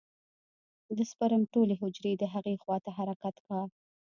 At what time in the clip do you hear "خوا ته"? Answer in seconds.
2.61-2.89